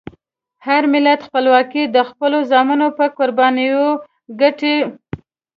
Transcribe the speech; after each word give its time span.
هر 0.65 0.83
ملت 0.93 1.19
خپلواکي 1.27 1.83
د 1.85 1.97
خپلو 2.09 2.37
زامنو 2.51 2.87
په 2.97 3.05
قربانیو 3.17 3.85
ګټي. 4.41 4.77